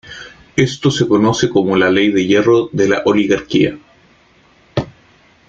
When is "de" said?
2.11-2.25, 2.71-2.87